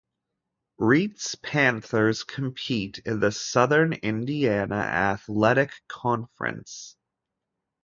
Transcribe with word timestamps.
Reitz 0.79 1.35
Panthers 1.43 2.23
compete 2.23 2.97
in 3.05 3.19
the 3.19 3.31
Southern 3.31 3.93
Indiana 3.93 4.77
Athletic 4.77 5.73
Conference. 5.87 6.95